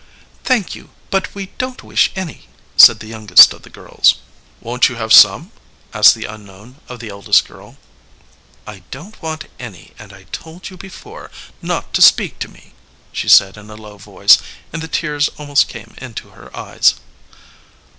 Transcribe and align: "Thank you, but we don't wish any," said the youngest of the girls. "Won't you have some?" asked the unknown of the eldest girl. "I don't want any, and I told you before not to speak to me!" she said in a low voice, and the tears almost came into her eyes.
"Thank 0.43 0.73
you, 0.73 0.89
but 1.11 1.35
we 1.35 1.51
don't 1.59 1.83
wish 1.83 2.11
any," 2.15 2.47
said 2.75 3.01
the 3.01 3.05
youngest 3.07 3.53
of 3.53 3.61
the 3.61 3.69
girls. 3.69 4.15
"Won't 4.59 4.89
you 4.89 4.95
have 4.95 5.13
some?" 5.13 5.51
asked 5.93 6.15
the 6.15 6.25
unknown 6.25 6.77
of 6.87 6.99
the 6.99 7.09
eldest 7.09 7.45
girl. 7.47 7.77
"I 8.65 8.81
don't 8.89 9.21
want 9.21 9.45
any, 9.59 9.93
and 9.99 10.11
I 10.11 10.23
told 10.31 10.71
you 10.71 10.75
before 10.77 11.29
not 11.61 11.93
to 11.93 12.01
speak 12.01 12.39
to 12.39 12.47
me!" 12.47 12.73
she 13.11 13.29
said 13.29 13.57
in 13.57 13.69
a 13.69 13.75
low 13.75 13.99
voice, 13.99 14.39
and 14.73 14.81
the 14.81 14.87
tears 14.87 15.27
almost 15.37 15.67
came 15.67 15.93
into 15.99 16.29
her 16.31 16.49
eyes. 16.57 16.95